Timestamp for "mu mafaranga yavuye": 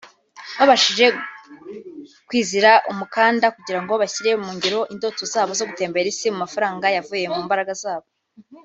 6.33-7.25